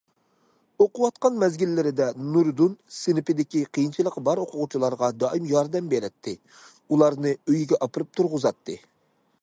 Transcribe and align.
ئوقۇۋاتقان 0.83 1.35
مەزگىللىرىدە 1.41 2.07
نۇردۇن 2.29 2.71
سىنىپىدىكى 2.99 3.61
قىيىنچىلىقى 3.77 4.23
بار 4.29 4.41
ئوقۇغۇچىلارغا 4.45 5.11
دائىم 5.25 5.45
ياردەم 5.53 5.93
بېرەتتى، 5.93 6.35
ئۇلارنى 6.71 7.37
ئۆيىگە 7.39 7.83
ئاپىرىپ 7.87 8.19
تۇرغۇزاتتى. 8.21 8.81